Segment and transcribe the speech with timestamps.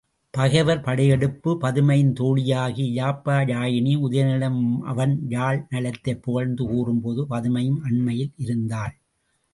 [0.33, 4.79] பகைவர் படையெடுப்பு பதுமையின் தோழியாகிய யாப்பியாயினி, உதயணனிடம்
[4.83, 8.95] அவன் யாழ் நலத்தைப் புகழ்ந்து கூறும்போது பதுமையும் அண்மையில் இருந்தாள்.